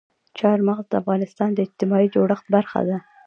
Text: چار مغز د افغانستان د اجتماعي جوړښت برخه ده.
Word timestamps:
چار 0.37 0.57
مغز 0.67 0.85
د 0.89 0.93
افغانستان 1.01 1.49
د 1.53 1.59
اجتماعي 1.65 2.07
جوړښت 2.15 2.45
برخه 2.55 2.79
ده. 2.89 2.97